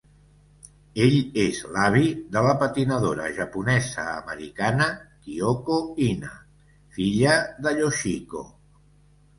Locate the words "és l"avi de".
1.43-2.43